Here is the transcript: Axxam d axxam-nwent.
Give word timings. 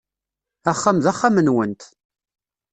Axxam 0.71 0.97
d 1.03 1.05
axxam-nwent. 1.11 1.81